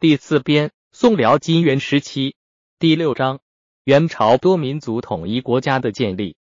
[0.00, 2.36] 第四编，宋辽金元时期，
[2.78, 3.40] 第六章，
[3.82, 6.36] 元朝多民族统一国家的建立。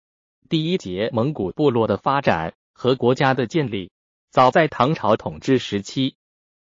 [0.48, 3.92] 第一节，蒙古部落的发展和国家的建立。
[4.32, 6.16] 早在唐朝统治时期，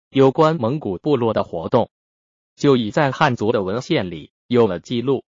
[0.09, 1.89] 有关蒙古部落的活动
[2.57, 5.19] 就已在汉族的文献里有了记录。《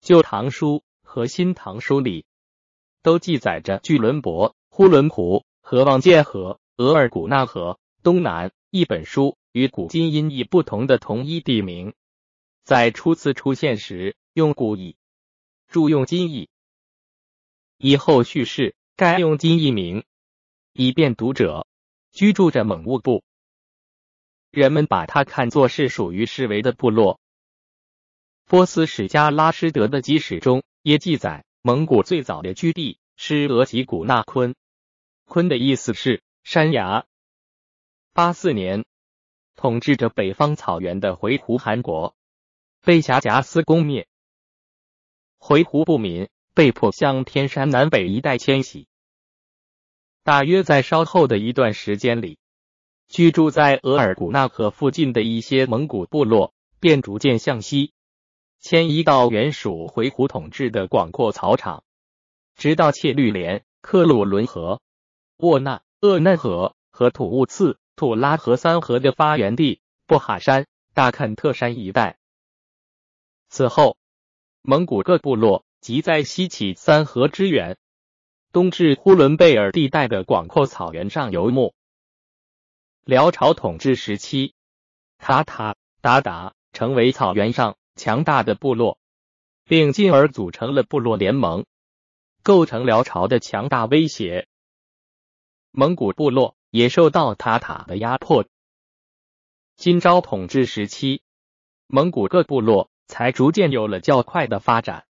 [0.00, 2.24] 旧唐书》和《新唐书》里
[3.02, 9.36] 都记载着巨伦伯、呼伦湖和望界河、额尔古纳河东南一本书。
[9.52, 11.92] 与古今音译不同的同一地名，
[12.64, 14.96] 在初次出现时用古译，
[15.68, 16.48] 注用今译，
[17.76, 20.04] 以后叙事该用今译名，
[20.72, 21.66] 以便读者
[22.12, 23.24] 居住着蒙兀部，
[24.50, 27.20] 人们把它看作是属于世维的部落。
[28.46, 34.54] 波斯史家拉施德的基史中也记载，蒙古最早的居地是额吉古纳昆，
[35.26, 37.04] 昆的意思是山崖。
[38.14, 38.86] 八四年。
[39.54, 42.14] 统治着北方草原的回鹘汗国
[42.80, 44.08] 被辖贾斯攻灭，
[45.38, 48.88] 回鹘部民被迫向天山南北一带迁徙。
[50.24, 52.38] 大约在稍后的一段时间里，
[53.08, 57.92] 居住在额尔古纳河附近的一些蒙古部落便逐渐向西
[58.60, 61.84] 迁移到原属回鹘统治的广阔草场，
[62.54, 64.80] 直到切律连、克鲁伦河、
[65.38, 67.78] 沃纳、鄂嫩河和土兀次。
[68.02, 72.18] 土拉河三河的发源地布哈山、大肯特山一带。
[73.48, 73.96] 此后，
[74.60, 77.78] 蒙古各部落即在西起三河之源，
[78.50, 81.76] 东至呼伦贝尔地带的广阔草原上游牧。
[83.04, 84.56] 辽朝统治时期，
[85.18, 88.98] 塔塔、鞑靼成为草原上强大的部落，
[89.62, 91.66] 并进而组成了部落联盟，
[92.42, 94.48] 构成辽朝的强大威胁。
[95.70, 96.56] 蒙古部落。
[96.72, 98.46] 也受到塔塔的压迫。
[99.76, 101.20] 金朝统治时期，
[101.86, 105.04] 蒙古各部落才逐渐有了较快的发展。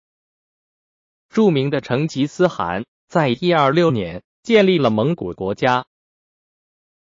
[1.28, 5.86] 著名的成吉思汗在一二六年建立了蒙古国家，